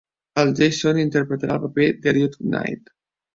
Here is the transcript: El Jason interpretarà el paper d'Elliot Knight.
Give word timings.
El 0.43 0.53
Jason 0.59 1.01
interpretarà 1.01 1.59
el 1.61 1.63
paper 1.67 1.87
d'Elliot 2.07 2.39
Knight. 2.49 2.91